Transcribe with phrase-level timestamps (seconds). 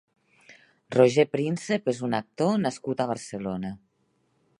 [0.95, 3.75] Roger Príncep és un actor nascut a Barcelona.